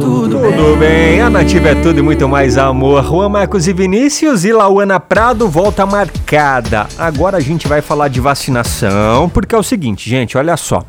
tudo 0.00 0.38
bem. 0.38 0.52
Tudo 0.52 0.76
bem, 0.76 1.20
a 1.20 1.30
Nativa 1.30 1.68
é 1.70 1.74
tudo 1.74 1.98
e 1.98 2.02
muito 2.02 2.28
mais 2.28 2.58
amor. 2.58 3.04
Juan 3.04 3.28
Marcos 3.28 3.66
e 3.66 3.72
Vinícius 3.72 4.44
e 4.44 4.52
Lauana 4.52 5.00
Prado 5.00 5.48
volta 5.48 5.86
marcada. 5.86 6.86
Agora 6.98 7.38
a 7.38 7.40
gente 7.40 7.66
vai 7.66 7.80
falar 7.80 8.08
de 8.08 8.20
vacinação, 8.20 9.28
porque 9.28 9.54
é 9.54 9.58
o 9.58 9.62
seguinte, 9.62 10.08
gente, 10.08 10.36
olha 10.36 10.56
só. 10.56 10.82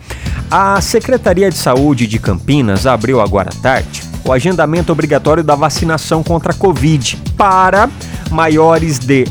A 0.51 0.79
Secretaria 0.81 1.49
de 1.49 1.57
Saúde 1.57 2.07
de 2.07 2.19
Campinas 2.19 2.85
abriu 2.85 3.21
agora 3.21 3.49
à 3.49 3.61
tarde 3.61 4.01
o 4.25 4.31
agendamento 4.31 4.91
obrigatório 4.91 5.43
da 5.43 5.55
vacinação 5.55 6.21
contra 6.21 6.51
a 6.51 6.55
Covid 6.55 7.17
para 7.37 7.89
maiores 8.29 8.99
de 8.99 9.25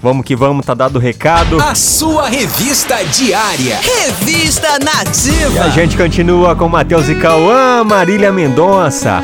Vamos 0.00 0.24
que 0.24 0.36
vamos, 0.36 0.64
tá 0.64 0.74
dado 0.74 0.96
o 0.96 0.98
recado. 1.00 1.60
A 1.60 1.74
sua 1.74 2.28
revista 2.28 3.02
diária. 3.04 3.80
Revista 3.80 4.78
Nativa. 4.78 5.54
E 5.54 5.58
a 5.58 5.68
gente 5.70 5.96
continua 5.96 6.54
com 6.54 6.68
Matheus 6.68 7.08
e 7.08 7.16
Cauã, 7.16 7.82
Marília 7.82 8.30
Mendonça. 8.30 9.20